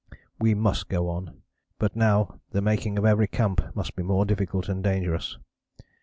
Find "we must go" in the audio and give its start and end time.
0.39-1.09